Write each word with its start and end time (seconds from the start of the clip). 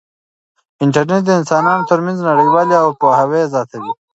انټرنیټ 0.83 1.21
د 1.25 1.29
انسانانو 1.39 1.87
ترمنځ 1.91 2.17
نږدېوالی 2.27 2.75
او 2.83 2.87
پوهاوی 3.01 3.41
زیاتوي. 3.53 3.91